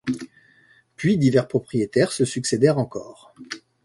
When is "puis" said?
0.95-1.15